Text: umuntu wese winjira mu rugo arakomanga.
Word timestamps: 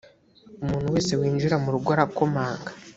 umuntu 0.63 0.87
wese 0.93 1.11
winjira 1.19 1.55
mu 1.63 1.69
rugo 1.73 1.89
arakomanga. 1.95 2.69